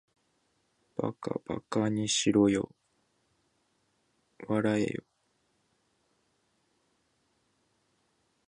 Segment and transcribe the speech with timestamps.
[0.97, 2.73] 馬鹿ばかにしろよ、
[4.47, 5.03] 笑わらえよ